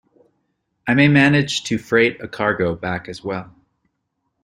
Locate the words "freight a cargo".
1.77-2.73